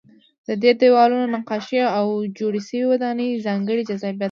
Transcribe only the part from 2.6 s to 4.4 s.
شوې ودانۍ ځانګړی جذابیت لري.